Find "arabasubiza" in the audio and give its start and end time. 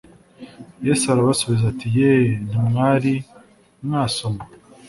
1.13-1.65